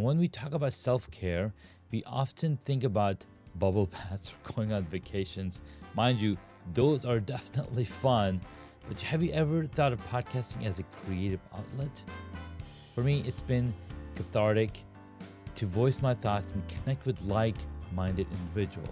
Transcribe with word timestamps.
And 0.00 0.06
when 0.06 0.16
we 0.16 0.28
talk 0.28 0.54
about 0.54 0.72
self 0.72 1.10
care, 1.10 1.52
we 1.90 2.02
often 2.04 2.58
think 2.64 2.84
about 2.84 3.26
bubble 3.56 3.84
baths 3.92 4.32
or 4.32 4.54
going 4.54 4.72
on 4.72 4.84
vacations. 4.84 5.60
Mind 5.94 6.22
you, 6.22 6.38
those 6.72 7.04
are 7.04 7.20
definitely 7.20 7.84
fun, 7.84 8.40
but 8.88 8.98
have 9.02 9.22
you 9.22 9.30
ever 9.32 9.62
thought 9.66 9.92
of 9.92 10.02
podcasting 10.08 10.64
as 10.64 10.78
a 10.78 10.84
creative 10.84 11.40
outlet? 11.54 12.02
For 12.94 13.02
me, 13.02 13.22
it's 13.26 13.42
been 13.42 13.74
cathartic 14.14 14.70
to 15.56 15.66
voice 15.66 16.00
my 16.00 16.14
thoughts 16.14 16.54
and 16.54 16.66
connect 16.66 17.04
with 17.04 17.20
like 17.24 17.56
minded 17.94 18.26
individuals. 18.40 18.88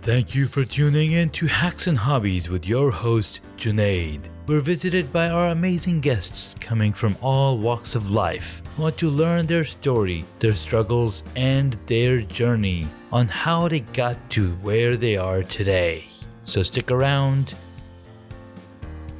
Thank 0.00 0.34
you 0.34 0.46
for 0.46 0.64
tuning 0.64 1.12
in 1.12 1.28
to 1.32 1.46
Hacks 1.46 1.86
and 1.86 1.98
Hobbies 1.98 2.48
with 2.48 2.66
your 2.66 2.90
host, 2.90 3.40
Junaid. 3.58 4.30
We're 4.46 4.60
visited 4.60 5.12
by 5.12 5.28
our 5.28 5.48
amazing 5.48 6.00
guests 6.00 6.54
coming 6.60 6.92
from 6.92 7.16
all 7.20 7.58
walks 7.58 7.96
of 7.96 8.12
life 8.12 8.62
who 8.76 8.82
want 8.82 8.96
to 8.98 9.10
learn 9.10 9.46
their 9.46 9.64
story, 9.64 10.24
their 10.38 10.54
struggles, 10.54 11.24
and 11.34 11.76
their 11.86 12.20
journey 12.20 12.86
on 13.10 13.26
how 13.26 13.66
they 13.66 13.80
got 13.80 14.30
to 14.30 14.50
where 14.62 14.96
they 14.96 15.16
are 15.16 15.42
today. 15.42 16.04
So 16.44 16.62
stick 16.62 16.92
around. 16.92 17.56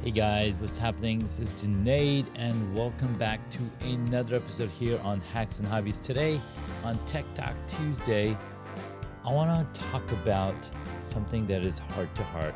Hey 0.01 0.11
guys, 0.11 0.55
what's 0.59 0.77
happening? 0.77 1.19
This 1.19 1.41
is 1.41 1.49
Junaid, 1.61 2.25
and 2.35 2.73
welcome 2.73 3.13
back 3.15 3.41
to 3.49 3.59
another 3.81 4.37
episode 4.37 4.69
here 4.69 4.97
on 5.03 5.19
Hacks 5.33 5.59
and 5.59 5.67
Hobbies. 5.67 5.99
Today 5.99 6.39
on 6.85 6.97
Tech 6.99 7.25
Talk 7.33 7.53
Tuesday, 7.67 8.37
I 9.25 9.33
want 9.33 9.73
to 9.73 9.81
talk 9.91 10.09
about 10.13 10.55
something 10.99 11.45
that 11.47 11.65
is 11.65 11.79
heart 11.79 12.15
to 12.15 12.23
heart. 12.23 12.55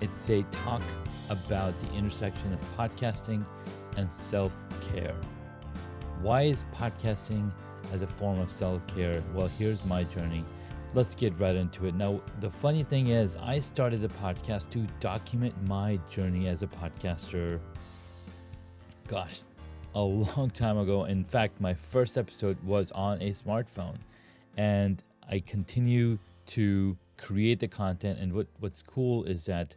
It's 0.00 0.30
a 0.30 0.44
talk 0.44 0.82
about 1.28 1.78
the 1.80 1.92
intersection 1.94 2.52
of 2.52 2.60
podcasting 2.76 3.46
and 3.96 4.10
self 4.10 4.64
care. 4.80 5.14
Why 6.20 6.42
is 6.42 6.64
podcasting 6.74 7.52
as 7.92 8.02
a 8.02 8.06
form 8.06 8.38
of 8.38 8.50
self 8.50 8.86
care? 8.86 9.22
Well, 9.34 9.50
here's 9.58 9.84
my 9.84 10.04
journey. 10.04 10.44
Let's 10.94 11.14
get 11.14 11.38
right 11.38 11.56
into 11.56 11.86
it. 11.86 11.94
Now, 11.94 12.20
the 12.40 12.50
funny 12.50 12.82
thing 12.82 13.06
is, 13.06 13.36
I 13.36 13.58
started 13.58 14.02
the 14.02 14.08
podcast 14.08 14.68
to 14.70 14.86
document 15.00 15.54
my 15.66 15.98
journey 16.08 16.48
as 16.48 16.62
a 16.62 16.66
podcaster. 16.66 17.60
Gosh, 19.08 19.42
a 19.94 20.00
long 20.00 20.50
time 20.50 20.78
ago. 20.78 21.04
In 21.04 21.24
fact, 21.24 21.60
my 21.60 21.74
first 21.74 22.18
episode 22.18 22.62
was 22.62 22.90
on 22.92 23.20
a 23.22 23.30
smartphone. 23.30 23.96
And 24.56 25.02
I 25.28 25.40
continue 25.40 26.18
to 26.46 26.96
create 27.16 27.60
the 27.60 27.68
content. 27.68 28.18
And 28.18 28.32
what, 28.32 28.46
what's 28.60 28.82
cool 28.82 29.24
is 29.24 29.46
that 29.46 29.76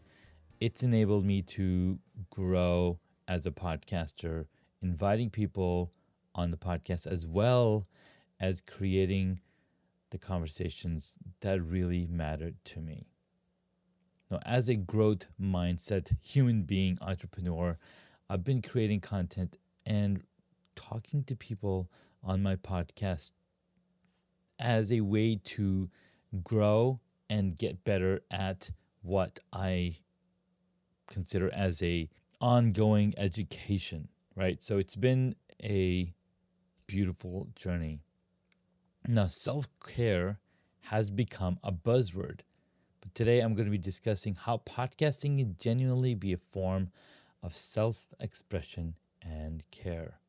it's 0.59 0.83
enabled 0.83 1.25
me 1.25 1.41
to 1.41 1.99
grow 2.29 2.99
as 3.27 3.45
a 3.45 3.51
podcaster, 3.51 4.45
inviting 4.81 5.29
people 5.29 5.91
on 6.33 6.51
the 6.51 6.57
podcast 6.57 7.07
as 7.07 7.27
well 7.27 7.85
as 8.39 8.61
creating 8.61 9.39
the 10.11 10.17
conversations 10.17 11.15
that 11.41 11.61
really 11.61 12.07
mattered 12.07 12.55
to 12.65 12.79
me. 12.79 13.07
Now, 14.29 14.39
as 14.45 14.69
a 14.69 14.75
growth 14.75 15.27
mindset 15.39 16.15
human 16.21 16.63
being 16.63 16.97
entrepreneur, 17.01 17.77
I've 18.29 18.43
been 18.43 18.61
creating 18.61 19.01
content 19.01 19.57
and 19.85 20.21
talking 20.75 21.23
to 21.25 21.35
people 21.35 21.89
on 22.23 22.41
my 22.41 22.55
podcast 22.55 23.31
as 24.57 24.91
a 24.91 25.01
way 25.01 25.39
to 25.43 25.89
grow 26.43 26.99
and 27.29 27.55
get 27.55 27.83
better 27.83 28.21
at 28.31 28.71
what 29.01 29.39
I 29.53 29.97
consider 31.07 31.51
as 31.53 31.81
a 31.81 32.09
ongoing 32.41 33.13
education, 33.17 34.09
right? 34.35 34.61
So 34.61 34.77
it's 34.77 34.95
been 34.95 35.35
a 35.63 36.13
beautiful 36.87 37.47
journey. 37.55 38.01
Now, 39.07 39.27
self-care 39.27 40.39
has 40.85 41.11
become 41.11 41.59
a 41.63 41.71
buzzword. 41.71 42.41
But 43.01 43.13
today 43.13 43.39
I'm 43.39 43.53
going 43.53 43.65
to 43.65 43.71
be 43.71 43.77
discussing 43.77 44.35
how 44.35 44.61
podcasting 44.65 45.37
can 45.37 45.55
genuinely 45.59 46.15
be 46.15 46.33
a 46.33 46.37
form 46.37 46.89
of 47.43 47.53
self-expression 47.53 48.95
and 49.21 49.63
care. 49.71 50.19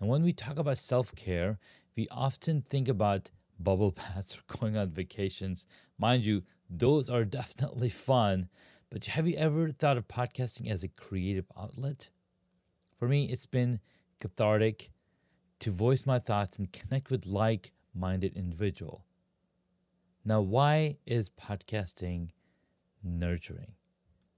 Now, 0.00 0.08
when 0.08 0.22
we 0.22 0.32
talk 0.32 0.58
about 0.58 0.78
self-care, 0.78 1.58
we 1.96 2.08
often 2.10 2.62
think 2.62 2.88
about 2.88 3.30
bubble 3.58 3.90
baths 3.96 4.36
or 4.36 4.58
going 4.58 4.76
on 4.76 4.90
vacations. 4.90 5.66
Mind 5.98 6.24
you, 6.24 6.42
those 6.70 7.10
are 7.10 7.24
definitely 7.24 7.90
fun, 7.90 8.48
but 8.90 9.04
have 9.06 9.26
you 9.26 9.36
ever 9.36 9.68
thought 9.68 9.96
of 9.98 10.08
podcasting 10.08 10.70
as 10.70 10.82
a 10.82 10.88
creative 10.88 11.46
outlet? 11.58 12.10
For 12.96 13.06
me, 13.06 13.26
it's 13.26 13.46
been 13.46 13.80
cathartic 14.20 14.90
to 15.60 15.70
voice 15.70 16.06
my 16.06 16.18
thoughts 16.18 16.58
and 16.58 16.72
connect 16.72 17.10
with 17.10 17.26
like 17.26 17.72
minded 17.94 18.34
individual. 18.34 19.04
Now, 20.24 20.40
why 20.40 20.96
is 21.06 21.30
podcasting 21.30 22.30
nurturing? 23.02 23.72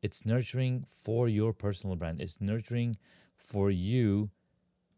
It's 0.03 0.27
nurturing 0.27 0.84
for 0.89 1.28
your 1.28 1.53
personal 1.53 1.97
brand. 1.97 2.21
It's 2.21 2.41
nurturing 2.41 2.97
for 3.37 3.71
you 3.71 4.31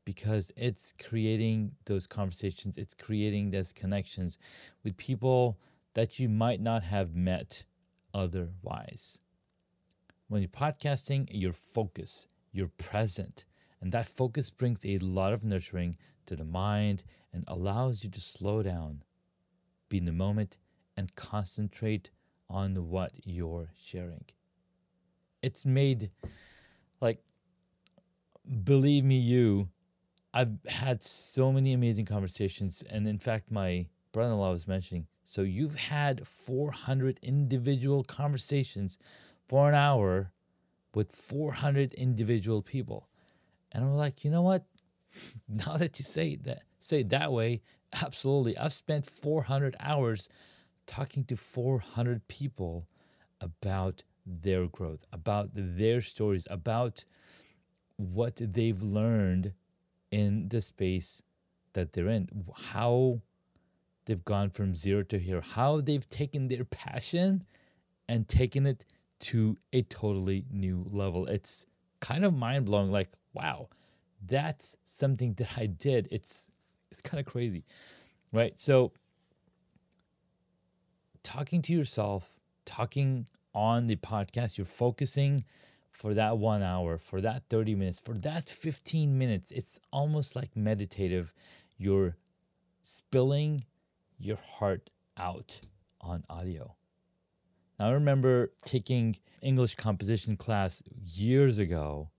because 0.05 0.51
it's 0.57 0.93
creating 0.93 1.73
those 1.85 2.07
conversations, 2.07 2.77
it's 2.77 2.95
creating 2.95 3.51
those 3.51 3.73
connections 3.73 4.39
with 4.83 4.97
people 4.97 5.59
that 5.95 6.19
you 6.19 6.29
might 6.29 6.61
not 6.61 6.83
have 6.85 7.15
met 7.15 7.65
otherwise. 8.15 9.19
When 10.33 10.41
you're 10.41 10.49
podcasting, 10.49 11.29
you're 11.31 11.53
focused, 11.53 12.27
you're 12.53 12.71
present, 12.79 13.45
and 13.83 13.93
that 13.93 14.07
focus 14.07 14.49
brings 14.49 14.81
a 14.83 14.97
lot 14.97 15.35
of 15.35 15.45
nurturing 15.45 15.99
to 16.25 16.37
the 16.37 16.45
mind 16.47 17.05
and 17.35 17.45
allows 17.47 18.03
you 18.03 18.09
to 18.09 18.19
slow 18.19 18.63
down, 18.63 19.03
be 19.91 19.99
in 19.99 20.07
the 20.07 20.11
moment, 20.13 20.57
and 20.97 21.15
concentrate 21.17 22.09
on 22.49 22.89
what 22.89 23.13
you're 23.25 23.73
sharing. 23.77 24.25
It's 25.43 25.67
made 25.67 26.11
like 27.03 27.23
believe 28.65 29.05
me 29.05 29.19
you 29.19 29.69
I've 30.33 30.55
had 30.67 31.03
so 31.03 31.53
many 31.53 31.75
amazing 31.75 32.07
conversations. 32.07 32.83
And 32.89 33.07
in 33.07 33.19
fact, 33.19 33.51
my 33.51 33.89
brother 34.13 34.33
in 34.33 34.39
law 34.39 34.53
was 34.53 34.67
mentioning 34.67 35.09
so 35.25 35.43
you've 35.43 35.77
had 35.77 36.27
400 36.27 37.19
individual 37.23 38.03
conversations 38.03 38.99
for 39.53 39.69
an 39.69 39.75
hour 39.75 40.33
with 40.95 41.13
400 41.13 41.93
individual 41.93 42.63
people. 42.63 43.11
And 43.71 43.85
I'm 43.85 43.97
like, 43.97 44.25
you 44.25 44.31
know 44.31 44.41
what? 44.41 44.65
Now 45.47 45.77
that 45.77 45.99
you 45.99 46.07
say 46.07 46.37
that, 46.37 46.63
say 46.81 47.01
it 47.01 47.11
that 47.11 47.33
way, 47.33 47.61
absolutely. 48.03 48.57
I've 48.57 48.73
spent 48.73 49.05
400 49.05 49.77
hours 49.79 50.31
talking 50.87 51.25
to 51.25 51.37
400 51.37 52.27
people 52.29 52.87
about 53.43 54.05
their 54.25 54.69
growth, 54.69 55.05
about 55.13 55.51
their 55.53 56.01
stories, 56.01 56.47
about 56.49 57.05
what 57.97 58.41
they've 58.43 58.83
learned 58.83 59.53
in 60.11 60.49
the 60.49 60.63
space 60.63 61.21
that 61.75 61.93
they're 61.93 62.09
in, 62.09 62.27
how 62.73 63.21
they've 64.07 64.25
gone 64.25 64.49
from 64.49 64.75
zero 64.75 65.03
to 65.03 65.19
here, 65.19 65.43
how 65.43 65.83
they've 65.83 66.09
taken 66.09 66.49
their 66.49 66.65
passion 66.65 67.45
and 68.09 68.27
taken 68.27 68.65
it 68.65 68.87
to 69.23 69.57
a 69.73 69.83
totally 69.83 70.45
new 70.51 70.85
level. 70.91 71.27
It's 71.27 71.67
kind 72.01 72.25
of 72.25 72.35
mind 72.35 72.67
blowing. 72.67 72.91
Like, 72.91 73.11
wow, 73.33 73.69
that's 74.27 74.77
something 74.85 75.35
that 75.35 75.51
I 75.57 75.67
did. 75.67 76.09
It's 76.11 76.49
it's 76.91 77.01
kind 77.01 77.21
of 77.21 77.27
crazy, 77.27 77.65
right? 78.33 78.59
So, 78.59 78.93
talking 81.23 81.63
to 81.63 81.73
yourself, 81.73 82.35
talking 82.65 83.27
on 83.55 83.87
the 83.87 83.97
podcast, 83.97 84.59
you're 84.59 84.65
focusing 84.65 85.45
for 85.91 86.15
that 86.15 86.39
one 86.39 86.63
hour, 86.63 86.99
for 86.99 87.21
that 87.21 87.45
30 87.49 87.75
minutes, 87.75 88.01
for 88.01 88.15
that 88.15 88.49
15 88.49 89.17
minutes. 89.17 89.51
It's 89.53 89.79
almost 89.93 90.35
like 90.35 90.57
meditative. 90.57 91.33
You're 91.79 92.17
spilling 92.83 93.61
your 94.19 94.37
heart 94.37 94.91
out 95.17 95.61
on 96.01 96.25
audio. 96.29 96.75
I 97.83 97.91
remember 97.91 98.53
taking 98.65 99.17
English 99.41 99.75
composition 99.75 100.37
class 100.37 100.83
years 101.05 101.59
ago, 101.59 102.11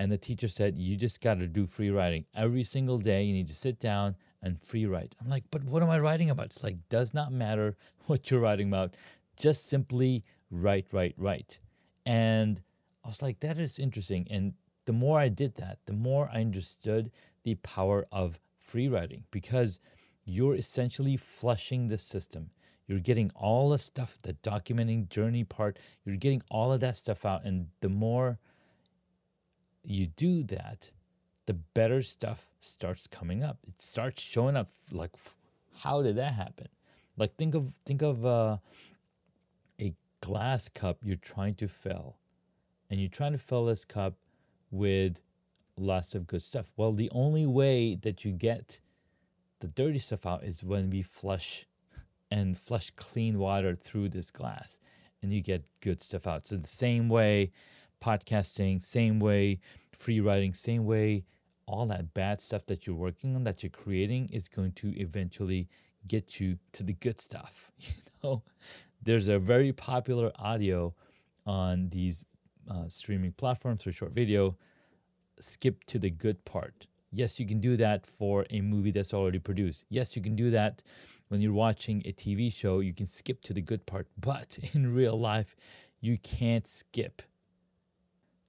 and 0.00 0.10
the 0.10 0.18
teacher 0.18 0.48
said, 0.48 0.78
You 0.78 0.96
just 0.96 1.20
got 1.20 1.40
to 1.40 1.46
do 1.46 1.66
free 1.66 1.90
writing. 1.90 2.24
Every 2.34 2.62
single 2.62 2.98
day, 2.98 3.22
you 3.22 3.32
need 3.32 3.48
to 3.48 3.54
sit 3.54 3.78
down 3.78 4.16
and 4.42 4.60
free 4.60 4.86
write. 4.86 5.14
I'm 5.20 5.28
like, 5.28 5.44
But 5.50 5.64
what 5.64 5.82
am 5.82 5.90
I 5.90 5.98
writing 5.98 6.30
about? 6.30 6.46
It's 6.46 6.64
like, 6.64 6.88
does 6.88 7.12
not 7.12 7.32
matter 7.32 7.76
what 8.06 8.30
you're 8.30 8.40
writing 8.40 8.68
about. 8.68 8.94
Just 9.36 9.68
simply 9.68 10.24
write, 10.50 10.86
write, 10.92 11.14
write. 11.16 11.58
And 12.06 12.62
I 13.04 13.08
was 13.08 13.20
like, 13.20 13.40
that 13.40 13.58
is 13.58 13.78
interesting. 13.78 14.26
And 14.30 14.54
the 14.86 14.92
more 14.92 15.20
I 15.20 15.28
did 15.28 15.56
that, 15.56 15.78
the 15.84 15.92
more 15.92 16.30
I 16.32 16.40
understood 16.40 17.10
the 17.42 17.56
power 17.56 18.06
of 18.10 18.40
free 18.58 18.88
writing 18.88 19.24
because 19.30 19.80
you're 20.24 20.54
essentially 20.54 21.16
flushing 21.16 21.88
the 21.88 21.98
system. 21.98 22.50
You're 22.88 22.98
getting 23.00 23.30
all 23.34 23.68
the 23.68 23.78
stuff, 23.78 24.16
the 24.22 24.32
documenting 24.32 25.10
journey 25.10 25.44
part, 25.44 25.78
you're 26.04 26.16
getting 26.16 26.42
all 26.50 26.72
of 26.72 26.80
that 26.80 26.96
stuff 26.96 27.26
out. 27.26 27.44
And 27.44 27.68
the 27.80 27.90
more 27.90 28.38
you 29.84 30.06
do 30.06 30.42
that, 30.44 30.92
the 31.44 31.52
better 31.52 32.00
stuff 32.00 32.46
starts 32.60 33.06
coming 33.06 33.44
up. 33.44 33.58
It 33.68 33.80
starts 33.80 34.22
showing 34.22 34.56
up. 34.56 34.68
Like, 34.90 35.10
how 35.82 36.02
did 36.02 36.16
that 36.16 36.32
happen? 36.32 36.68
Like, 37.16 37.36
think 37.36 37.54
of 37.54 37.74
think 37.84 38.00
of 38.02 38.24
uh, 38.24 38.56
a 39.80 39.94
glass 40.20 40.68
cup 40.68 40.98
you're 41.02 41.16
trying 41.16 41.56
to 41.56 41.68
fill, 41.68 42.16
and 42.90 43.00
you're 43.00 43.10
trying 43.10 43.32
to 43.32 43.38
fill 43.38 43.66
this 43.66 43.84
cup 43.84 44.14
with 44.70 45.20
lots 45.76 46.14
of 46.14 46.26
good 46.26 46.42
stuff. 46.42 46.72
Well, 46.76 46.92
the 46.92 47.10
only 47.12 47.46
way 47.46 47.94
that 47.96 48.24
you 48.24 48.32
get 48.32 48.80
the 49.60 49.68
dirty 49.68 49.98
stuff 49.98 50.24
out 50.24 50.44
is 50.44 50.62
when 50.62 50.90
we 50.90 51.02
flush 51.02 51.66
and 52.30 52.58
flush 52.58 52.90
clean 52.90 53.38
water 53.38 53.74
through 53.74 54.08
this 54.10 54.30
glass 54.30 54.78
and 55.22 55.32
you 55.32 55.42
get 55.42 55.64
good 55.80 56.02
stuff 56.02 56.26
out. 56.26 56.46
So 56.46 56.56
the 56.56 56.66
same 56.66 57.08
way 57.08 57.52
podcasting, 58.00 58.80
same 58.80 59.18
way 59.18 59.60
free 59.92 60.20
writing, 60.20 60.54
same 60.54 60.84
way 60.84 61.24
all 61.66 61.86
that 61.86 62.14
bad 62.14 62.40
stuff 62.40 62.64
that 62.66 62.86
you're 62.86 62.96
working 62.96 63.36
on 63.36 63.42
that 63.42 63.62
you're 63.62 63.70
creating 63.70 64.28
is 64.32 64.48
going 64.48 64.72
to 64.72 64.98
eventually 64.98 65.68
get 66.06 66.40
you 66.40 66.58
to 66.72 66.82
the 66.82 66.94
good 66.94 67.20
stuff. 67.20 67.72
You 68.20 68.30
know, 68.30 68.42
there's 69.00 69.28
a 69.28 69.38
very 69.38 69.72
popular 69.72 70.32
audio 70.34 70.92
on 71.46 71.90
these 71.90 72.24
uh, 72.68 72.88
streaming 72.88 73.30
platforms 73.30 73.84
for 73.84 73.92
short 73.92 74.10
video. 74.10 74.56
Skip 75.38 75.84
to 75.84 76.00
the 76.00 76.10
good 76.10 76.44
part. 76.44 76.88
Yes, 77.12 77.38
you 77.38 77.46
can 77.46 77.60
do 77.60 77.76
that 77.76 78.06
for 78.06 78.44
a 78.50 78.60
movie 78.60 78.90
that's 78.90 79.14
already 79.14 79.38
produced. 79.38 79.84
Yes, 79.88 80.16
you 80.16 80.22
can 80.22 80.34
do 80.34 80.50
that 80.50 80.82
when 81.28 81.40
you're 81.40 81.52
watching 81.52 82.02
a 82.04 82.12
TV 82.12 82.52
show. 82.52 82.80
You 82.80 82.92
can 82.92 83.06
skip 83.06 83.42
to 83.42 83.52
the 83.52 83.60
good 83.60 83.86
part, 83.86 84.08
but 84.18 84.58
in 84.72 84.94
real 84.94 85.18
life, 85.18 85.54
you 86.00 86.18
can't 86.18 86.66
skip 86.66 87.22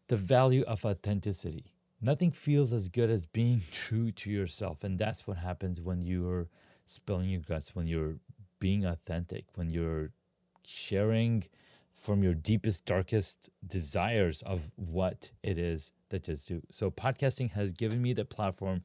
the 0.07 0.17
value 0.17 0.63
of 0.63 0.85
authenticity. 0.85 1.73
Nothing 2.01 2.31
feels 2.31 2.73
as 2.73 2.89
good 2.89 3.09
as 3.09 3.25
being 3.25 3.61
true 3.71 4.11
to 4.11 4.31
yourself. 4.31 4.83
And 4.83 4.97
that's 4.97 5.27
what 5.27 5.37
happens 5.37 5.81
when 5.81 6.01
you're 6.01 6.47
spilling 6.85 7.29
your 7.29 7.41
guts, 7.41 7.75
when 7.75 7.87
you're 7.87 8.15
being 8.59 8.85
authentic, 8.85 9.45
when 9.55 9.69
you're 9.69 10.11
sharing 10.65 11.43
from 11.93 12.23
your 12.23 12.33
deepest, 12.33 12.85
darkest 12.85 13.49
desires 13.65 14.41
of 14.43 14.69
what 14.75 15.31
it 15.43 15.57
is 15.57 15.91
that 16.09 16.27
you 16.27 16.35
do. 16.35 16.61
So, 16.71 16.89
podcasting 16.89 17.51
has 17.51 17.73
given 17.73 18.01
me 18.01 18.13
the 18.13 18.25
platform 18.25 18.83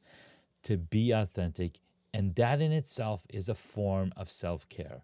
to 0.63 0.77
be 0.77 1.11
authentic, 1.11 1.79
and 2.15 2.33
that 2.35 2.61
in 2.61 2.71
itself 2.71 3.27
is 3.29 3.49
a 3.49 3.53
form 3.53 4.13
of 4.15 4.29
self 4.29 4.69
care. 4.69 5.03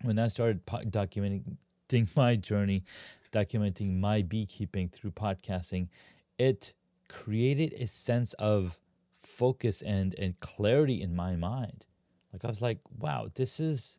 When 0.00 0.18
I 0.18 0.28
started 0.28 0.64
po- 0.64 0.78
documenting 0.78 1.58
my 2.16 2.36
journey, 2.36 2.84
documenting 3.30 4.00
my 4.00 4.22
beekeeping 4.22 4.88
through 4.88 5.10
podcasting, 5.10 5.88
it 6.38 6.72
created 7.06 7.74
a 7.74 7.86
sense 7.86 8.32
of 8.34 8.80
focus 9.14 9.82
and 9.82 10.14
and 10.18 10.40
clarity 10.40 11.02
in 11.02 11.14
my 11.14 11.36
mind. 11.36 11.84
Like 12.32 12.46
I 12.46 12.48
was 12.48 12.62
like, 12.62 12.78
wow, 12.98 13.28
this 13.34 13.60
is 13.60 13.98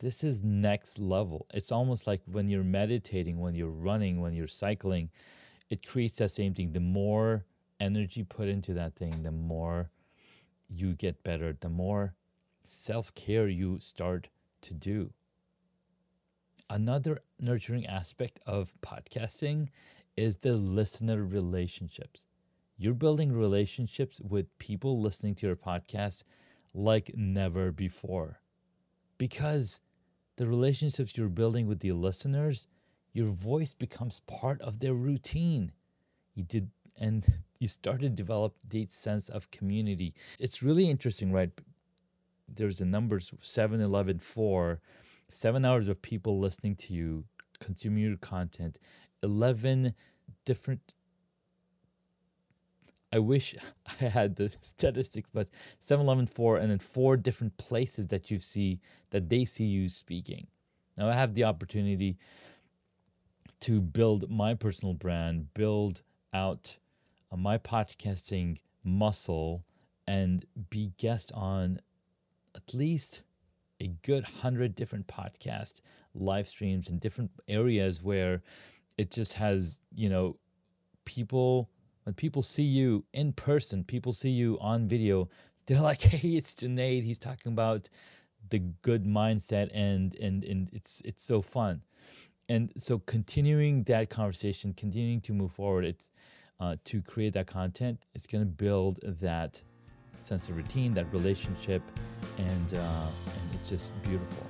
this 0.00 0.24
is 0.24 0.42
next 0.42 0.98
level. 0.98 1.46
It's 1.54 1.70
almost 1.70 2.08
like 2.08 2.22
when 2.26 2.48
you're 2.48 2.64
meditating, 2.64 3.38
when 3.38 3.54
you're 3.54 3.70
running, 3.70 4.20
when 4.20 4.34
you're 4.34 4.48
cycling, 4.48 5.10
it 5.70 5.86
creates 5.86 6.16
that 6.16 6.32
same 6.32 6.54
thing. 6.54 6.72
The 6.72 6.80
more 6.80 7.44
energy 7.78 8.24
put 8.24 8.48
into 8.48 8.74
that 8.74 8.96
thing, 8.96 9.22
the 9.22 9.30
more 9.30 9.90
you 10.68 10.94
get 10.94 11.22
better, 11.22 11.56
the 11.58 11.68
more 11.68 12.14
self 12.62 13.14
care 13.14 13.48
you 13.48 13.78
start 13.80 14.28
to 14.62 14.74
do. 14.74 15.12
Another 16.70 17.22
nurturing 17.40 17.86
aspect 17.86 18.40
of 18.46 18.74
podcasting 18.82 19.68
is 20.16 20.38
the 20.38 20.54
listener 20.54 21.24
relationships. 21.24 22.24
You're 22.76 22.94
building 22.94 23.32
relationships 23.32 24.20
with 24.20 24.56
people 24.58 25.00
listening 25.00 25.34
to 25.36 25.46
your 25.46 25.56
podcast 25.56 26.24
like 26.74 27.12
never 27.14 27.72
before. 27.72 28.40
Because 29.16 29.80
the 30.36 30.46
relationships 30.46 31.16
you're 31.16 31.28
building 31.28 31.66
with 31.66 31.80
the 31.80 31.92
listeners, 31.92 32.66
your 33.12 33.26
voice 33.26 33.74
becomes 33.74 34.20
part 34.26 34.60
of 34.60 34.80
their 34.80 34.94
routine. 34.94 35.72
You 36.34 36.44
did 36.44 36.70
and 36.96 37.42
you 37.58 37.68
start 37.68 38.00
to 38.00 38.08
develop 38.08 38.54
the 38.68 38.86
sense 38.90 39.28
of 39.28 39.50
community. 39.50 40.14
It's 40.38 40.62
really 40.62 40.88
interesting, 40.88 41.32
right? 41.32 41.50
There's 42.48 42.78
the 42.78 42.84
numbers 42.84 43.32
7, 43.40 43.80
11, 43.80 44.20
4, 44.20 44.80
seven 45.28 45.64
hours 45.64 45.88
of 45.88 46.00
people 46.00 46.38
listening 46.38 46.74
to 46.76 46.94
you, 46.94 47.24
consuming 47.60 48.02
your 48.02 48.16
content, 48.16 48.78
11 49.22 49.94
different 50.44 50.94
I 53.10 53.18
wish 53.20 53.54
I 54.00 54.04
had 54.04 54.36
the 54.36 54.50
statistics, 54.62 55.28
but 55.32 55.48
7 55.80 56.04
11 56.04 56.26
4 56.26 56.58
and 56.58 56.70
then 56.70 56.78
four 56.78 57.16
different 57.16 57.56
places 57.56 58.08
that 58.08 58.30
you 58.30 58.38
see 58.38 58.80
that 59.10 59.28
they 59.28 59.44
see 59.44 59.64
you 59.64 59.88
speaking. 59.88 60.46
Now 60.96 61.08
I 61.08 61.14
have 61.14 61.34
the 61.34 61.44
opportunity 61.44 62.18
to 63.60 63.80
build 63.80 64.30
my 64.30 64.54
personal 64.54 64.94
brand, 64.94 65.52
build 65.54 66.02
out 66.32 66.78
Uh, 67.30 67.36
my 67.36 67.58
podcasting 67.58 68.58
muscle, 68.84 69.62
and 70.06 70.44
be 70.70 70.92
guest 70.98 71.30
on 71.34 71.80
at 72.56 72.74
least 72.74 73.22
a 73.80 73.88
good 73.88 74.24
hundred 74.24 74.74
different 74.74 75.06
podcast 75.06 75.80
live 76.14 76.48
streams 76.48 76.88
in 76.88 76.98
different 76.98 77.30
areas 77.46 78.02
where 78.02 78.42
it 78.96 79.10
just 79.10 79.34
has, 79.34 79.80
you 79.94 80.08
know, 80.08 80.36
people 81.04 81.70
when 82.04 82.14
people 82.14 82.40
see 82.40 82.62
you 82.62 83.04
in 83.12 83.34
person, 83.34 83.84
people 83.84 84.12
see 84.12 84.30
you 84.30 84.56
on 84.62 84.88
video, 84.88 85.28
they're 85.66 85.80
like, 85.80 86.00
"Hey, 86.12 86.36
it's 86.36 86.54
Junaid. 86.54 87.04
He's 87.04 87.18
talking 87.18 87.52
about 87.52 87.90
the 88.48 88.60
good 88.60 89.04
mindset, 89.04 89.68
and 89.74 90.14
and 90.14 90.42
and 90.42 90.70
it's 90.72 91.02
it's 91.04 91.22
so 91.22 91.42
fun." 91.42 91.82
And 92.48 92.72
so, 92.78 92.98
continuing 92.98 93.82
that 93.84 94.08
conversation, 94.08 94.72
continuing 94.72 95.20
to 95.20 95.34
move 95.34 95.52
forward, 95.52 95.84
it's 95.84 96.08
uh, 96.60 96.76
to 96.84 97.00
create 97.02 97.32
that 97.34 97.46
content. 97.46 98.06
It's 98.14 98.26
going 98.26 98.44
to 98.44 98.50
build 98.50 98.98
that 99.02 99.62
sense 100.18 100.48
of 100.48 100.56
routine, 100.56 100.94
that 100.94 101.12
relationship, 101.12 101.82
and 102.36 102.74
uh, 102.74 102.78
and 102.78 103.54
it's 103.54 103.70
just 103.70 103.92
beautiful. 104.02 104.46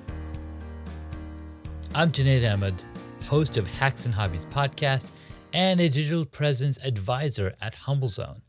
I'm 1.93 2.11
Junaid 2.11 2.51
Ahmed, 2.51 2.83
host 3.25 3.57
of 3.57 3.67
Hacks 3.67 4.05
and 4.05 4.13
Hobbies 4.13 4.45
podcast 4.45 5.11
and 5.53 5.79
a 5.79 5.89
digital 5.89 6.25
presence 6.25 6.77
advisor 6.83 7.53
at 7.61 7.75
HumbleZone. 7.75 8.41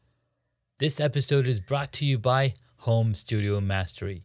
This 0.79 1.01
episode 1.01 1.47
is 1.47 1.61
brought 1.61 1.93
to 1.93 2.05
you 2.05 2.19
by 2.19 2.55
Home 2.79 3.15
Studio 3.15 3.61
Mastery. 3.61 4.23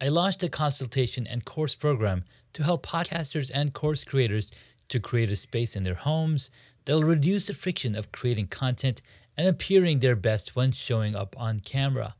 I 0.00 0.08
launched 0.08 0.44
a 0.44 0.48
consultation 0.48 1.26
and 1.26 1.44
course 1.44 1.74
program 1.74 2.24
to 2.52 2.62
help 2.62 2.86
podcasters 2.86 3.50
and 3.52 3.72
course 3.72 4.04
creators 4.04 4.52
to 4.88 5.00
create 5.00 5.30
a 5.30 5.36
space 5.36 5.74
in 5.74 5.84
their 5.84 5.94
homes 5.94 6.50
that'll 6.88 7.04
reduce 7.04 7.48
the 7.48 7.52
friction 7.52 7.94
of 7.94 8.10
creating 8.12 8.46
content 8.46 9.02
and 9.36 9.46
appearing 9.46 9.98
their 9.98 10.16
best 10.16 10.56
when 10.56 10.72
showing 10.72 11.14
up 11.14 11.36
on 11.38 11.60
camera. 11.60 12.14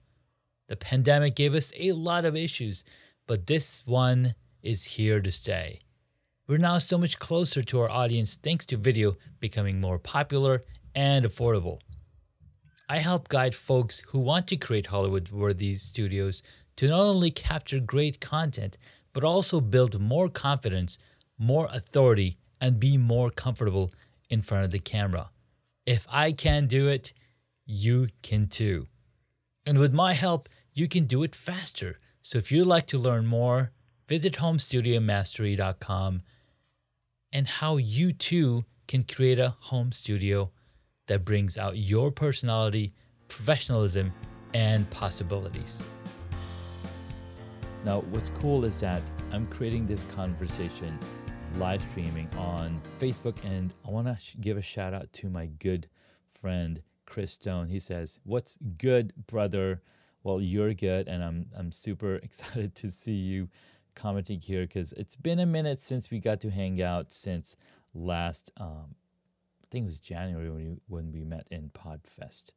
The 0.68 0.76
pandemic 0.76 1.34
gave 1.34 1.54
us 1.54 1.72
a 1.74 1.92
lot 1.92 2.26
of 2.26 2.36
issues, 2.36 2.84
but 3.26 3.46
this 3.46 3.86
one 3.86 4.34
is 4.62 4.84
here 4.84 5.22
to 5.22 5.32
stay. 5.32 5.80
We're 6.46 6.58
now 6.58 6.76
so 6.76 6.98
much 6.98 7.18
closer 7.18 7.62
to 7.62 7.80
our 7.80 7.88
audience 7.88 8.36
thanks 8.36 8.66
to 8.66 8.76
video 8.76 9.14
becoming 9.40 9.80
more 9.80 9.98
popular 9.98 10.60
and 10.94 11.24
affordable. 11.24 11.78
I 12.90 12.98
help 12.98 13.28
guide 13.28 13.54
folks 13.54 14.00
who 14.08 14.18
want 14.18 14.48
to 14.48 14.56
create 14.56 14.88
Hollywood 14.88 15.30
worthy 15.30 15.76
studios 15.76 16.42
to 16.76 16.88
not 16.88 17.00
only 17.00 17.30
capture 17.30 17.80
great 17.80 18.20
content, 18.20 18.76
but 19.14 19.24
also 19.24 19.62
build 19.62 19.98
more 19.98 20.28
confidence, 20.28 20.98
more 21.38 21.68
authority, 21.72 22.36
and 22.60 22.78
be 22.78 22.98
more 22.98 23.30
comfortable 23.30 23.90
in 24.30 24.42
front 24.42 24.64
of 24.64 24.70
the 24.70 24.78
camera. 24.78 25.30
If 25.86 26.06
I 26.10 26.32
can 26.32 26.66
do 26.66 26.88
it, 26.88 27.12
you 27.64 28.08
can 28.22 28.46
too. 28.46 28.86
And 29.64 29.78
with 29.78 29.92
my 29.92 30.14
help, 30.14 30.48
you 30.74 30.88
can 30.88 31.04
do 31.04 31.22
it 31.22 31.34
faster. 31.34 31.98
So 32.22 32.38
if 32.38 32.52
you'd 32.52 32.66
like 32.66 32.86
to 32.86 32.98
learn 32.98 33.26
more, 33.26 33.72
visit 34.06 34.34
homestudiomastery.com 34.34 36.22
and 37.32 37.46
how 37.46 37.76
you 37.76 38.12
too 38.12 38.64
can 38.86 39.02
create 39.02 39.38
a 39.38 39.54
home 39.60 39.92
studio 39.92 40.50
that 41.06 41.24
brings 41.24 41.58
out 41.58 41.76
your 41.76 42.10
personality, 42.10 42.94
professionalism, 43.28 44.12
and 44.54 44.88
possibilities. 44.90 45.82
Now, 47.84 48.00
what's 48.10 48.30
cool 48.30 48.64
is 48.64 48.80
that 48.80 49.02
I'm 49.32 49.46
creating 49.46 49.86
this 49.86 50.04
conversation 50.04 50.98
live 51.56 51.82
streaming 51.82 52.28
on 52.36 52.80
Facebook, 52.98 53.36
and 53.44 53.72
I 53.86 53.90
want 53.90 54.06
to 54.06 54.16
sh- 54.20 54.36
give 54.40 54.56
a 54.56 54.62
shout 54.62 54.94
out 54.94 55.12
to 55.14 55.28
my 55.28 55.46
good 55.46 55.88
friend 56.26 56.82
Chris 57.06 57.32
Stone. 57.32 57.68
He 57.68 57.80
says, 57.80 58.20
"What's 58.24 58.58
good, 58.76 59.12
brother? 59.26 59.80
Well, 60.22 60.40
you're 60.40 60.74
good, 60.74 61.08
and 61.08 61.24
I'm 61.24 61.46
I'm 61.56 61.72
super 61.72 62.14
excited 62.22 62.74
to 62.76 62.90
see 62.90 63.14
you 63.14 63.48
commenting 63.94 64.40
here 64.40 64.62
because 64.62 64.92
it's 64.92 65.16
been 65.16 65.38
a 65.38 65.46
minute 65.46 65.80
since 65.80 66.10
we 66.10 66.20
got 66.20 66.40
to 66.40 66.50
hang 66.50 66.80
out 66.80 67.12
since 67.12 67.56
last, 67.92 68.50
um, 68.58 68.94
I 69.62 69.66
think 69.70 69.82
it 69.82 69.86
was 69.86 70.00
January 70.00 70.48
when 70.48 70.56
we, 70.56 70.76
when 70.86 71.12
we 71.12 71.24
met 71.24 71.46
in 71.50 71.70
Podfest. 71.70 72.52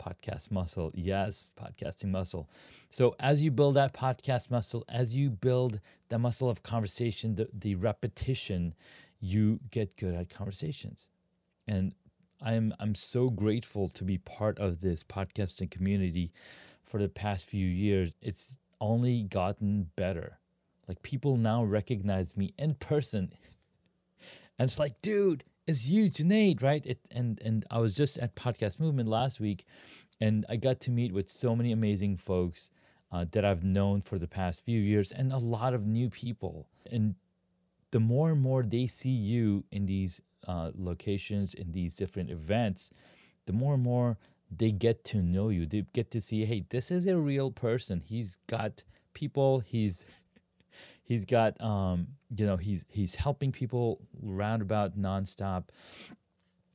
Podcast 0.00 0.50
muscle. 0.50 0.90
Yes, 0.94 1.52
podcasting 1.60 2.10
muscle. 2.10 2.48
So 2.88 3.14
as 3.20 3.42
you 3.42 3.50
build 3.50 3.74
that 3.74 3.92
podcast 3.92 4.50
muscle, 4.50 4.84
as 4.88 5.14
you 5.14 5.30
build 5.30 5.80
the 6.08 6.18
muscle 6.18 6.48
of 6.48 6.62
conversation, 6.62 7.36
the, 7.36 7.48
the 7.52 7.74
repetition, 7.74 8.74
you 9.20 9.60
get 9.70 9.96
good 9.96 10.14
at 10.14 10.30
conversations. 10.30 11.08
And 11.68 11.94
I'm 12.42 12.72
I'm 12.80 12.94
so 12.94 13.28
grateful 13.28 13.88
to 13.90 14.04
be 14.04 14.16
part 14.16 14.58
of 14.58 14.80
this 14.80 15.04
podcasting 15.04 15.70
community 15.70 16.32
for 16.82 16.98
the 16.98 17.08
past 17.08 17.46
few 17.46 17.66
years. 17.66 18.16
It's 18.22 18.56
only 18.80 19.24
gotten 19.24 19.90
better. 19.94 20.38
Like 20.88 21.02
people 21.02 21.36
now 21.36 21.62
recognize 21.62 22.36
me 22.36 22.54
in 22.58 22.74
person. 22.74 23.32
And 24.58 24.68
it's 24.68 24.78
like, 24.78 25.00
dude, 25.02 25.44
it's 25.66 25.88
you, 25.88 26.06
Junaid, 26.06 26.62
right? 26.62 26.84
It, 26.84 26.98
and 27.10 27.40
and 27.44 27.64
I 27.70 27.78
was 27.78 27.94
just 27.94 28.18
at 28.18 28.34
Podcast 28.34 28.80
Movement 28.80 29.08
last 29.08 29.40
week, 29.40 29.64
and 30.20 30.44
I 30.48 30.56
got 30.56 30.80
to 30.80 30.90
meet 30.90 31.12
with 31.12 31.28
so 31.28 31.54
many 31.54 31.72
amazing 31.72 32.16
folks 32.16 32.70
uh, 33.12 33.24
that 33.32 33.44
I've 33.44 33.64
known 33.64 34.00
for 34.00 34.18
the 34.18 34.28
past 34.28 34.64
few 34.64 34.80
years, 34.80 35.12
and 35.12 35.32
a 35.32 35.38
lot 35.38 35.74
of 35.74 35.86
new 35.86 36.10
people. 36.10 36.68
And 36.90 37.14
the 37.90 38.00
more 38.00 38.30
and 38.30 38.40
more 38.40 38.62
they 38.62 38.86
see 38.86 39.10
you 39.10 39.64
in 39.70 39.86
these 39.86 40.20
uh, 40.46 40.70
locations, 40.74 41.54
in 41.54 41.72
these 41.72 41.94
different 41.94 42.30
events, 42.30 42.90
the 43.46 43.52
more 43.52 43.74
and 43.74 43.82
more 43.82 44.18
they 44.50 44.72
get 44.72 45.04
to 45.04 45.22
know 45.22 45.48
you. 45.48 45.66
They 45.66 45.84
get 45.92 46.10
to 46.12 46.20
see, 46.20 46.44
hey, 46.44 46.64
this 46.70 46.90
is 46.90 47.06
a 47.06 47.16
real 47.16 47.50
person. 47.50 48.02
He's 48.04 48.38
got 48.48 48.82
people. 49.14 49.60
He's 49.60 50.04
he's 51.10 51.24
got 51.24 51.60
um, 51.60 52.06
you 52.34 52.46
know 52.46 52.56
he's 52.56 52.84
he's 52.88 53.16
helping 53.16 53.50
people 53.50 54.00
roundabout 54.22 54.96
nonstop. 54.96 55.64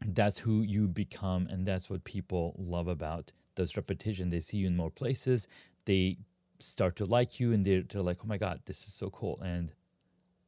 That's 0.06 0.40
who 0.40 0.62
you 0.62 0.88
become 0.88 1.48
and 1.50 1.66
that's 1.66 1.90
what 1.90 2.04
people 2.04 2.54
love 2.58 2.90
about 2.90 3.32
those 3.56 3.78
repetition. 3.78 4.30
They 4.30 4.42
see 4.42 4.58
you 4.58 4.68
in 4.68 4.76
more 4.76 4.92
places. 4.92 5.48
They 5.86 6.18
start 6.60 6.98
to 6.98 7.06
like 7.06 7.40
you 7.40 7.54
and 7.54 7.66
they're, 7.66 7.84
they're 7.84 8.02
like 8.02 8.18
oh 8.24 8.28
my 8.28 8.38
god 8.38 8.60
this 8.66 8.86
is 8.88 8.94
so 8.94 9.10
cool. 9.10 9.40
And 9.42 9.72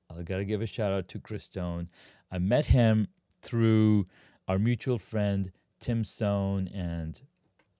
i 0.09 0.21
gotta 0.21 0.43
give 0.43 0.61
a 0.61 0.67
shout 0.67 0.91
out 0.91 1.07
to 1.09 1.19
chris 1.19 1.45
stone. 1.45 1.87
I 2.29 2.39
met 2.39 2.65
him 2.65 3.07
through 3.41 4.05
our 4.49 4.59
mutual 4.59 4.97
friend 4.97 5.51
tim 5.79 6.03
stone 6.03 6.67
and 6.73 7.21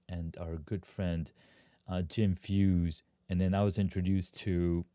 and 0.07 0.37
our 0.39 0.55
good 0.55 0.85
friend 0.85 1.29
uh, 1.89 2.01
jim 2.01 2.33
fuse. 2.33 3.03
And 3.29 3.41
then 3.41 3.53
i 3.53 3.61
was 3.61 3.77
introduced 3.77 4.39
to 4.45 4.85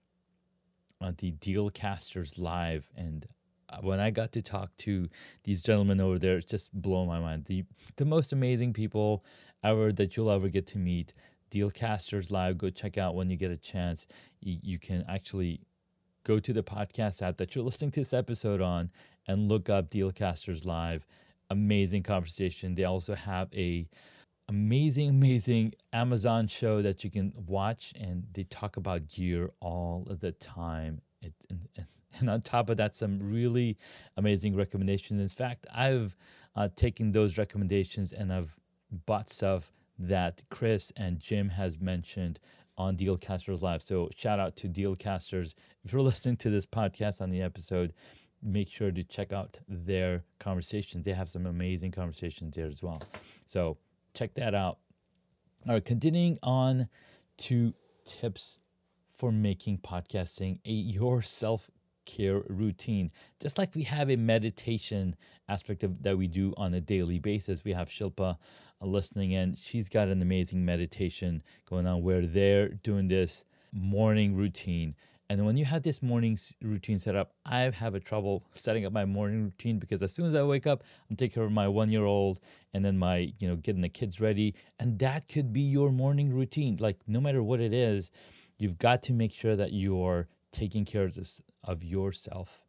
uh, 1.03 1.13
the 1.17 1.33
Dealcasters 1.33 2.39
Live, 2.41 2.91
and 2.97 3.27
uh, 3.69 3.79
when 3.81 4.01
I 4.01 4.11
got 4.11 4.33
to 4.33 4.43
talk 4.43 4.77
to 4.79 5.09
these 5.45 5.63
gentlemen 5.63 6.01
over 6.01 6.19
there, 6.19 6.37
it's 6.37 6.47
just 6.47 6.73
blown 6.73 7.09
my 7.09 7.21
mind. 7.21 7.47
The 7.47 7.65
the 7.97 8.05
most 8.05 8.33
amazing 8.33 8.73
people 8.73 9.25
ever 9.65 9.93
that 9.93 10.17
you'll 10.17 10.31
ever 10.31 10.49
get 10.49 10.67
to 10.69 10.79
meet. 10.79 11.15
Dealcasters 11.51 12.31
Live, 12.31 12.57
go 12.57 12.71
check 12.71 12.97
out 12.97 13.15
when 13.15 13.31
you 13.31 13.37
get 13.37 13.51
a 13.51 13.57
chance. 13.57 14.07
You, 14.41 14.59
you 14.63 14.79
can 14.79 15.05
actually 15.09 15.61
go 16.25 16.39
to 16.39 16.53
the 16.53 16.63
podcast 16.63 17.21
app 17.21 17.37
that 17.37 17.55
you're 17.55 17.65
listening 17.65 17.91
to 17.93 18.01
this 18.01 18.13
episode 18.13 18.61
on 18.61 18.91
and 19.27 19.49
look 19.49 19.69
up 19.69 19.91
Dealcasters 19.91 20.65
Live. 20.65 21.07
Amazing 21.51 22.05
conversation. 22.05 22.75
They 22.75 22.85
also 22.85 23.15
have 23.15 23.49
a 23.55 23.87
amazing, 24.53 25.09
amazing 25.09 25.73
Amazon 25.95 26.47
show 26.47 26.83
that 26.83 27.03
you 27.03 27.11
can 27.11 27.33
watch, 27.47 27.95
and 27.99 28.27
they 28.35 28.45
talk 28.45 28.77
about 28.77 29.09
gear 29.09 29.51
all 29.61 30.07
the 30.21 30.33
time. 30.33 31.01
It, 31.23 31.33
and, 31.49 31.69
and 32.21 32.29
on 32.29 32.43
top 32.43 32.69
of 32.69 32.77
that, 32.77 32.95
some 32.95 33.19
really 33.19 33.79
amazing 34.17 34.55
recommendations. 34.55 35.21
In 35.21 35.29
fact, 35.29 35.67
I've 35.75 36.15
uh, 36.55 36.69
taken 36.77 37.13
those 37.13 37.39
recommendations 37.39 38.13
and 38.13 38.31
I've 38.31 38.59
bought 39.07 39.31
stuff 39.31 39.73
that 39.99 40.43
Chris 40.51 40.93
and 40.97 41.19
Jim 41.19 41.49
has 41.49 41.81
mentioned 41.81 42.39
on 42.77 42.97
Dealcasters 42.97 43.63
Live. 43.63 43.81
So 43.81 44.11
shout 44.15 44.39
out 44.39 44.55
to 44.57 44.69
Dealcasters. 44.69 45.55
If 45.83 45.95
you're 45.95 46.03
listening 46.11 46.37
to 46.39 46.51
this 46.51 46.67
podcast 46.67 47.23
on 47.23 47.31
the 47.31 47.41
episode, 47.41 47.95
make 48.43 48.69
sure 48.69 48.91
to 48.91 49.03
check 49.03 49.33
out 49.33 49.61
their 49.67 50.25
conversations. 50.39 51.07
They 51.07 51.13
have 51.13 51.31
some 51.31 51.47
amazing 51.47 51.93
conversations 51.93 52.55
there 52.55 52.67
as 52.67 52.83
well. 52.83 53.01
So 53.47 53.79
check 54.15 54.35
that 54.35 54.55
out. 54.55 54.79
All 55.67 55.75
right, 55.75 55.85
continuing 55.85 56.39
on 56.43 56.89
to 57.39 57.75
tips 58.05 58.61
for 59.17 59.31
making 59.31 59.79
podcasting 59.79 60.59
a 60.65 60.71
your 60.73 61.23
self 61.23 61.71
care 62.05 62.43
routine. 62.49 63.11
Just 63.41 63.59
like 63.59 63.75
we 63.75 63.83
have 63.85 64.11
a 64.11 64.17
meditation 64.17 65.15
aspect 65.49 65.85
of 65.85 66.03
that 66.03 66.19
we 66.19 66.27
do 66.27 66.53
on 66.57 66.75
a 66.75 66.81
daily 66.81 67.19
basis, 67.19 67.65
we 67.65 67.73
have 67.73 67.89
Shilpa 67.89 68.37
uh, 68.83 68.87
listening 68.87 69.33
in. 69.33 69.55
She's 69.55 69.89
got 69.89 70.09
an 70.09 70.21
amazing 70.21 70.65
meditation 70.65 71.43
going 71.69 71.87
on 71.87 72.03
where 72.03 72.27
they're 72.27 72.69
doing 72.69 73.09
this 73.09 73.45
morning 73.73 74.35
routine 74.35 74.95
and 75.33 75.47
when 75.47 75.57
you 75.57 75.65
have 75.65 75.83
this 75.83 76.03
morning 76.03 76.37
routine 76.61 76.99
set 76.99 77.17
up, 77.17 77.33
I 77.47 77.61
have 77.61 77.95
a 77.95 78.01
trouble 78.01 78.45
setting 78.53 78.85
up 78.85 78.93
my 78.93 79.07
morning 79.07 79.45
routine 79.45 79.79
because 79.79 80.03
as 80.03 80.13
soon 80.13 80.27
as 80.27 80.35
I 80.35 80.43
wake 80.43 80.67
up, 80.67 80.85
I'm 81.09 81.17
taking 81.17 81.35
care 81.37 81.45
of 81.45 81.53
my 81.53 81.69
one 81.69 81.91
year 81.91 82.05
old 82.05 82.39
and 82.75 82.85
then 82.85 82.99
my, 82.99 83.33
you 83.39 83.49
know, 83.49 83.57
getting 83.57 83.81
the 83.81 83.89
kids 83.89 84.21
ready. 84.21 84.55
And 84.79 84.99
that 84.99 85.29
could 85.29 85.51
be 85.51 85.63
your 85.63 85.91
morning 85.91 86.35
routine. 86.35 86.77
Like 86.79 86.99
no 87.07 87.19
matter 87.19 87.43
what 87.43 87.61
it 87.61 87.73
is, 87.73 88.11
you've 88.59 88.77
got 88.77 89.03
to 89.05 89.15
make 89.15 89.33
sure 89.33 89.57
that 89.57 89.73
you're 89.73 90.29
taking 90.51 90.85
care 90.85 91.05
of, 91.05 91.15
this, 91.15 91.41
of 91.65 91.83
yourself. 91.83 92.63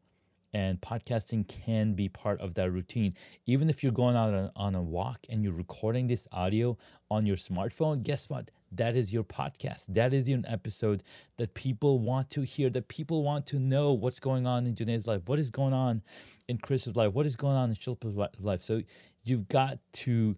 And 0.53 0.79
podcasting 0.79 1.45
can 1.47 1.95
be 1.95 2.07
part 2.07 2.39
of 2.39 2.53
that 2.53 2.71
routine. 2.71 3.11
Even 3.45 3.69
if 3.69 3.83
you're 3.83 3.91
going 3.91 4.15
out 4.15 4.33
on, 4.33 4.51
on 4.55 4.75
a 4.75 4.81
walk 4.81 5.25
and 5.29 5.43
you're 5.43 5.51
recording 5.51 6.07
this 6.07 6.29
audio 6.31 6.77
on 7.11 7.25
your 7.25 7.35
smartphone, 7.35 8.03
guess 8.03 8.29
what? 8.29 8.51
That 8.77 8.95
is 8.95 9.13
your 9.13 9.23
podcast. 9.23 9.85
That 9.87 10.13
is 10.13 10.27
your 10.27 10.39
episode 10.45 11.03
that 11.37 11.53
people 11.53 11.99
want 11.99 12.29
to 12.31 12.41
hear, 12.41 12.69
that 12.71 12.87
people 12.87 13.23
want 13.23 13.45
to 13.47 13.59
know 13.59 13.93
what's 13.93 14.19
going 14.19 14.47
on 14.47 14.65
in 14.65 14.75
Junaid's 14.75 15.07
life, 15.07 15.21
what 15.25 15.39
is 15.39 15.49
going 15.49 15.73
on 15.73 16.01
in 16.47 16.57
Chris's 16.57 16.95
life, 16.95 17.13
what 17.13 17.25
is 17.25 17.35
going 17.35 17.55
on 17.55 17.69
in 17.69 17.75
Shilpa's 17.75 18.15
life. 18.39 18.61
So 18.61 18.81
you've 19.23 19.47
got 19.47 19.79
to 19.93 20.35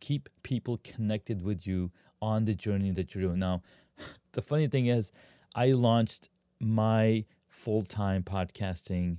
keep 0.00 0.28
people 0.42 0.80
connected 0.82 1.42
with 1.42 1.66
you 1.66 1.90
on 2.20 2.44
the 2.44 2.54
journey 2.54 2.90
that 2.92 3.14
you're 3.14 3.24
doing. 3.24 3.38
Now, 3.38 3.62
the 4.32 4.42
funny 4.42 4.66
thing 4.66 4.86
is, 4.86 5.12
I 5.54 5.72
launched 5.72 6.28
my 6.60 7.24
full 7.48 7.82
time 7.82 8.22
podcasting, 8.22 9.18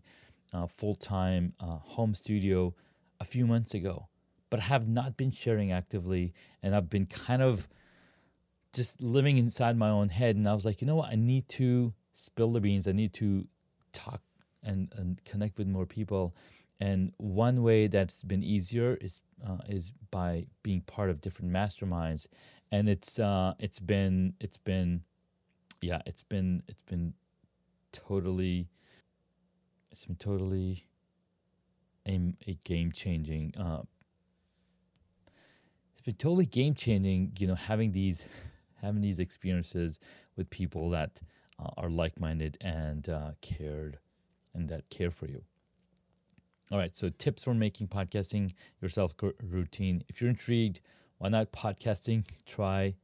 uh, 0.54 0.68
full 0.68 0.96
time 0.96 1.54
uh, 1.60 1.78
home 1.78 2.14
studio 2.14 2.74
a 3.20 3.26
few 3.26 3.46
months 3.46 3.74
ago, 3.74 4.08
but 4.50 4.60
have 4.60 4.88
not 4.88 5.18
been 5.18 5.32
sharing 5.32 5.72
actively, 5.72 6.34
and 6.62 6.76
I've 6.76 6.90
been 6.90 7.06
kind 7.06 7.42
of 7.42 7.68
just 8.76 9.02
living 9.02 9.38
inside 9.38 9.78
my 9.78 9.90
own 9.90 10.10
head. 10.10 10.36
And 10.36 10.48
I 10.48 10.54
was 10.54 10.66
like, 10.66 10.82
you 10.82 10.88
know 10.88 10.96
what? 10.96 11.10
I 11.10 11.16
need 11.16 11.48
to 11.50 11.94
spill 12.14 12.52
the 12.52 12.60
beans. 12.60 12.88
I 12.88 12.92
need 12.92 13.14
to 13.14 13.48
talk 13.94 14.22
and, 14.64 14.92
and 14.96 15.24
connect 15.24 15.58
with 15.58 15.68
more 15.68 15.86
people. 15.86 16.36
And 16.80 17.14
one 17.18 17.64
way 17.64 17.88
that's 17.88 18.22
been 18.24 18.44
easier 18.44 18.98
is 19.00 19.22
uh, 19.48 19.60
is 19.70 19.94
by 20.12 20.48
being 20.62 20.82
part 20.82 21.10
of 21.10 21.22
different 21.22 21.52
masterminds, 21.54 22.28
and 22.70 22.90
it's 22.90 23.18
uh, 23.18 23.54
it's 23.60 23.80
been 23.80 24.34
it's 24.42 24.58
been, 24.58 25.04
yeah, 25.82 26.02
it's 26.06 26.24
been 26.24 26.64
it's 26.68 26.82
been 26.84 27.14
totally, 27.94 28.68
it's 29.90 30.06
been 30.06 30.18
totally 30.18 30.86
a, 32.06 32.20
a 32.46 32.58
game 32.66 32.92
changing. 32.92 33.54
Uh, 33.58 33.84
it's 35.94 36.02
been 36.02 36.16
totally 36.16 36.46
game 36.46 36.74
changing. 36.74 37.32
You 37.40 37.48
know, 37.48 37.56
having 37.56 37.94
these 37.94 38.28
having 38.82 39.02
these 39.02 39.20
experiences 39.20 40.00
with 40.36 40.50
people 40.50 40.90
that 40.92 41.22
uh, 41.60 41.70
are 41.78 41.90
like 41.90 42.20
minded 42.20 42.58
and 42.62 43.08
uh, 43.10 43.32
cared 43.42 44.00
and 44.54 44.70
that 44.70 44.90
care 44.90 45.12
for 45.12 45.28
you. 45.28 45.44
All 46.72 46.80
right, 46.80 46.96
so 46.96 47.10
tips 47.10 47.44
for 47.44 47.54
making 47.54 47.90
podcasting 47.90 48.54
yourself 48.82 49.14
routine. 49.44 50.04
If 50.10 50.20
you're 50.20 50.30
intrigued, 50.30 50.80
why 51.20 51.30
not 51.30 51.52
podcasting? 51.52 52.28
Try 52.46 52.96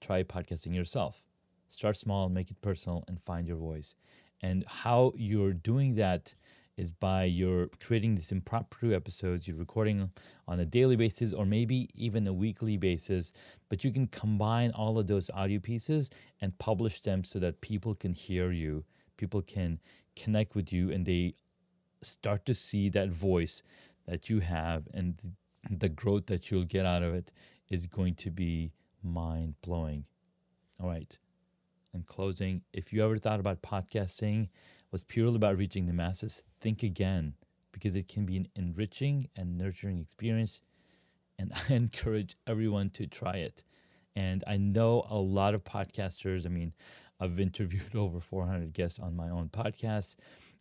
try 0.00 0.22
podcasting 0.22 0.74
yourself. 0.74 1.24
Start 1.68 1.96
small, 1.96 2.28
make 2.28 2.50
it 2.50 2.60
personal, 2.60 3.04
and 3.08 3.20
find 3.20 3.46
your 3.46 3.56
voice. 3.56 3.96
And 4.40 4.64
how 4.66 5.12
you're 5.16 5.52
doing 5.52 5.96
that 5.96 6.34
is 6.78 6.92
by 6.92 7.24
your 7.24 7.68
creating 7.82 8.14
these 8.14 8.30
impromptu 8.30 8.94
episodes, 8.94 9.48
you're 9.48 9.56
recording 9.56 10.10
on 10.46 10.60
a 10.60 10.64
daily 10.64 10.94
basis 10.94 11.32
or 11.32 11.44
maybe 11.44 11.88
even 11.94 12.26
a 12.26 12.32
weekly 12.32 12.76
basis, 12.76 13.32
but 13.68 13.82
you 13.82 13.90
can 13.90 14.06
combine 14.06 14.70
all 14.70 14.98
of 14.98 15.08
those 15.08 15.28
audio 15.34 15.58
pieces 15.58 16.08
and 16.40 16.56
publish 16.58 17.00
them 17.00 17.24
so 17.24 17.40
that 17.40 17.60
people 17.60 17.94
can 17.96 18.14
hear 18.14 18.52
you, 18.52 18.84
people 19.16 19.42
can 19.42 19.80
connect 20.14 20.54
with 20.54 20.72
you, 20.72 20.90
and 20.90 21.04
they 21.04 21.34
start 22.00 22.46
to 22.46 22.54
see 22.54 22.88
that 22.88 23.08
voice 23.10 23.62
that 24.06 24.30
you 24.30 24.38
have 24.38 24.86
and 24.94 25.20
the 25.68 25.88
growth 25.88 26.26
that 26.26 26.50
you'll 26.50 26.62
get 26.62 26.86
out 26.86 27.02
of 27.02 27.12
it 27.12 27.32
is 27.68 27.86
going 27.86 28.14
to 28.14 28.30
be 28.30 28.70
mind 29.02 29.54
blowing. 29.62 30.04
All 30.80 30.88
right. 30.88 31.18
In 31.92 32.04
closing, 32.04 32.62
if 32.72 32.92
you 32.92 33.04
ever 33.04 33.18
thought 33.18 33.40
about 33.40 33.62
podcasting, 33.62 34.48
was 34.90 35.04
purely 35.04 35.36
about 35.36 35.56
reaching 35.56 35.86
the 35.86 35.92
masses, 35.92 36.42
think 36.60 36.82
again 36.82 37.34
because 37.72 37.94
it 37.96 38.08
can 38.08 38.24
be 38.24 38.36
an 38.36 38.48
enriching 38.56 39.28
and 39.36 39.56
nurturing 39.56 39.98
experience. 40.00 40.60
And 41.38 41.52
I 41.70 41.74
encourage 41.74 42.36
everyone 42.46 42.90
to 42.90 43.06
try 43.06 43.36
it. 43.36 43.62
And 44.16 44.42
I 44.46 44.56
know 44.56 45.06
a 45.08 45.16
lot 45.16 45.54
of 45.54 45.64
podcasters. 45.64 46.44
I 46.44 46.48
mean, 46.48 46.72
I've 47.20 47.38
interviewed 47.48 47.94
over 47.94 48.20
400 48.20 48.72
guests 48.72 48.98
on 48.98 49.14
my 49.14 49.28
own 49.28 49.48
podcast, 49.48 50.16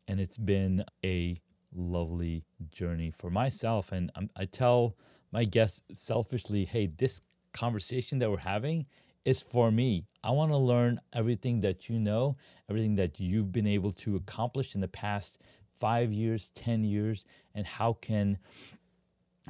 and 0.07 0.19
it's 0.19 0.38
been 0.38 0.86
a 1.03 1.38
lovely 1.74 2.43
journey 2.72 3.12
for 3.12 3.29
myself. 3.29 3.91
And 3.91 4.12
I 4.36 4.46
tell 4.46 4.96
my 5.31 5.43
guests 5.43 5.81
selfishly, 5.91 6.65
hey, 6.65 6.88
this 6.88 7.22
conversation 7.53 8.19
that 8.19 8.29
we're 8.29 8.38
having 8.38 8.86
is 9.27 9.41
for 9.41 9.72
me. 9.72 10.05
I 10.24 10.31
want 10.31 10.51
to 10.53 10.57
learn 10.57 11.01
everything 11.12 11.60
that 11.60 11.89
you 11.89 12.00
know, 12.00 12.38
everything 12.69 12.96
that 12.96 13.19
you've 13.19 13.51
been 13.51 13.67
able 13.67 13.91
to 13.91 14.15
accomplish 14.15 14.74
in 14.74 14.79
the 14.79 14.88
past 14.88 15.38
five 15.75 16.13
years, 16.13 16.50
10 16.55 16.86
years, 16.86 17.25
and 17.53 17.67
how 17.67 17.91
can 17.91 18.38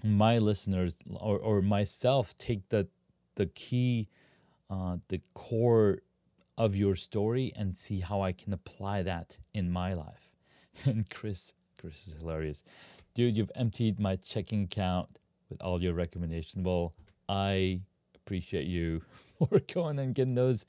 my 0.04 0.40
listeners 0.40 0.96
or, 1.14 1.38
or 1.38 1.62
myself 1.62 2.36
take 2.36 2.70
the, 2.70 2.88
the 3.36 3.46
key, 3.46 4.10
uh, 4.72 4.98
the 5.10 5.22
core 5.36 6.00
of 6.58 6.76
your 6.76 6.96
story 6.96 7.54
and 7.56 7.76
see 7.76 8.00
how 8.00 8.22
I 8.22 8.32
can 8.32 8.54
apply 8.54 9.04
that 9.04 9.38
in 9.54 9.72
my 9.72 9.94
life. 9.94 10.32
And 10.86 11.10
Chris, 11.10 11.54
Chris 11.80 12.08
is 12.08 12.16
hilarious. 12.20 12.64
Dude, 13.14 13.38
you've 13.38 13.52
emptied 13.56 14.00
my 14.00 14.16
checking 14.16 14.64
account 14.64 15.18
with 15.50 15.62
all 15.62 15.82
your 15.82 15.94
recommendations. 15.94 16.64
Well, 16.64 16.94
I 17.30 17.82
appreciate 18.28 18.68
you 18.68 19.02
for 19.40 19.62
going 19.74 19.98
and 20.00 20.14
getting 20.14 20.36
those. 20.36 20.66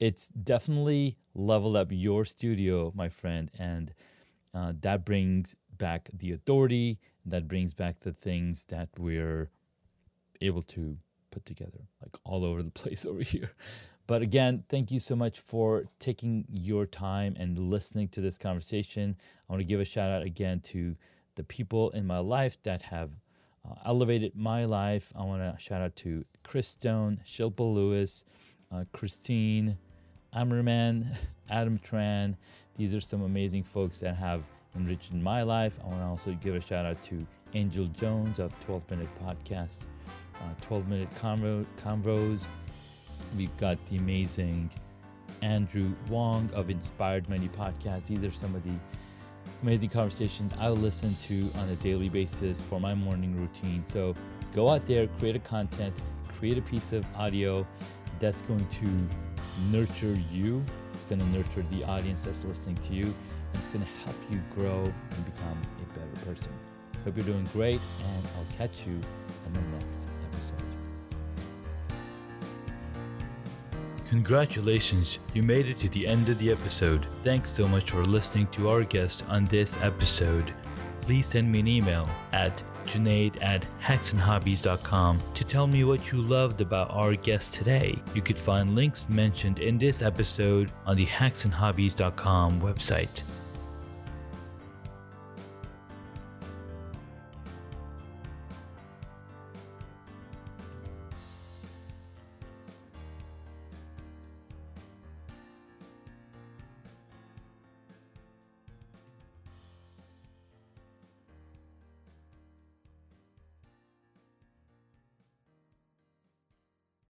It's 0.00 0.28
definitely 0.28 1.16
leveled 1.34 1.76
up 1.76 1.88
your 1.90 2.24
studio, 2.24 2.92
my 2.96 3.08
friend, 3.08 3.48
and 3.58 3.94
uh, 4.52 4.72
that 4.80 5.04
brings 5.04 5.54
back 5.78 6.08
the 6.12 6.32
authority. 6.32 6.98
That 7.24 7.46
brings 7.46 7.74
back 7.74 8.00
the 8.00 8.12
things 8.12 8.64
that 8.66 8.88
we're 8.98 9.50
able 10.40 10.62
to 10.62 10.98
put 11.30 11.46
together, 11.46 11.86
like 12.02 12.16
all 12.24 12.44
over 12.44 12.62
the 12.62 12.70
place 12.82 13.06
over 13.06 13.22
here. 13.22 13.52
But 14.08 14.22
again, 14.22 14.64
thank 14.68 14.90
you 14.90 15.00
so 15.00 15.16
much 15.16 15.38
for 15.38 15.86
taking 15.98 16.44
your 16.50 16.86
time 16.86 17.36
and 17.38 17.58
listening 17.58 18.08
to 18.08 18.20
this 18.20 18.36
conversation. 18.36 19.16
I 19.48 19.52
want 19.52 19.60
to 19.60 19.64
give 19.64 19.80
a 19.80 19.84
shout 19.84 20.10
out 20.10 20.22
again 20.22 20.60
to 20.72 20.96
the 21.36 21.44
people 21.44 21.90
in 21.90 22.06
my 22.06 22.18
life 22.18 22.60
that 22.64 22.82
have 22.82 23.12
uh, 23.68 23.74
elevated 23.84 24.36
my 24.36 24.64
life. 24.64 25.12
I 25.16 25.24
want 25.24 25.42
to 25.42 25.60
shout 25.62 25.80
out 25.80 25.96
to 25.96 26.24
Chris 26.46 26.68
Stone, 26.68 27.20
Shilpa 27.26 27.74
Lewis, 27.74 28.24
uh, 28.72 28.84
Christine, 28.92 29.78
Amerman, 30.32 31.16
Adam 31.50 31.78
Tran. 31.78 32.36
These 32.76 32.94
are 32.94 33.00
some 33.00 33.22
amazing 33.22 33.64
folks 33.64 33.98
that 34.00 34.14
have 34.14 34.44
enriched 34.76 35.12
my 35.12 35.42
life. 35.42 35.80
I 35.82 35.88
want 35.88 36.00
to 36.00 36.04
also 36.04 36.32
give 36.40 36.54
a 36.54 36.60
shout 36.60 36.86
out 36.86 37.02
to 37.04 37.26
Angel 37.54 37.86
Jones 37.86 38.38
of 38.38 38.58
12 38.60 38.90
Minute 38.90 39.08
Podcast, 39.24 39.84
uh, 40.36 40.54
12 40.60 40.88
Minute 40.88 41.10
Convo, 41.16 41.66
Convos. 41.78 42.46
We've 43.36 43.56
got 43.56 43.84
the 43.86 43.96
amazing 43.96 44.70
Andrew 45.42 45.92
Wong 46.08 46.48
of 46.54 46.70
Inspired 46.70 47.28
Money 47.28 47.48
Podcasts. 47.48 48.06
These 48.06 48.22
are 48.22 48.30
some 48.30 48.54
of 48.54 48.62
the 48.62 48.78
amazing 49.62 49.88
conversations 49.88 50.52
I 50.60 50.68
listen 50.68 51.16
to 51.22 51.50
on 51.56 51.68
a 51.70 51.76
daily 51.76 52.08
basis 52.08 52.60
for 52.60 52.78
my 52.78 52.94
morning 52.94 53.34
routine. 53.34 53.84
So 53.84 54.14
go 54.52 54.68
out 54.68 54.86
there, 54.86 55.08
create 55.18 55.34
a 55.34 55.40
content, 55.40 56.00
create 56.38 56.58
a 56.58 56.62
piece 56.62 56.92
of 56.92 57.04
audio 57.16 57.66
that's 58.18 58.42
going 58.42 58.66
to 58.68 58.86
nurture 59.70 60.16
you. 60.30 60.64
It's 60.92 61.04
going 61.04 61.20
to 61.20 61.26
nurture 61.26 61.62
the 61.70 61.84
audience 61.84 62.24
that's 62.24 62.44
listening 62.44 62.76
to 62.76 62.94
you, 62.94 63.04
and 63.04 63.54
it's 63.54 63.68
going 63.68 63.84
to 63.84 63.90
help 64.04 64.16
you 64.30 64.40
grow 64.54 64.82
and 64.82 65.24
become 65.24 65.60
a 65.82 65.98
better 65.98 66.26
person. 66.26 66.52
Hope 67.04 67.16
you're 67.16 67.26
doing 67.26 67.48
great, 67.52 67.80
and 68.04 68.28
I'll 68.36 68.56
catch 68.56 68.86
you 68.86 68.94
in 69.46 69.52
the 69.52 69.60
next 69.78 70.08
episode. 70.32 70.62
Congratulations, 74.08 75.18
you 75.34 75.42
made 75.42 75.66
it 75.66 75.78
to 75.80 75.88
the 75.88 76.06
end 76.06 76.28
of 76.28 76.38
the 76.38 76.50
episode. 76.50 77.06
Thanks 77.22 77.50
so 77.50 77.66
much 77.66 77.90
for 77.90 78.04
listening 78.04 78.46
to 78.48 78.68
our 78.68 78.84
guest 78.84 79.24
on 79.28 79.44
this 79.46 79.76
episode. 79.82 80.54
Please 81.06 81.28
send 81.28 81.52
me 81.52 81.60
an 81.60 81.68
email 81.68 82.08
at 82.32 82.60
Junaid 82.84 83.40
at 83.40 83.64
hacksandhobbies.com 83.80 85.22
to 85.34 85.44
tell 85.44 85.68
me 85.68 85.84
what 85.84 86.10
you 86.10 86.20
loved 86.20 86.60
about 86.60 86.90
our 86.90 87.14
guest 87.14 87.54
today. 87.54 87.96
You 88.12 88.22
could 88.22 88.40
find 88.40 88.74
links 88.74 89.08
mentioned 89.08 89.60
in 89.60 89.78
this 89.78 90.02
episode 90.02 90.72
on 90.84 90.96
the 90.96 91.06
hacksandhobbies.com 91.06 92.60
website. 92.60 93.22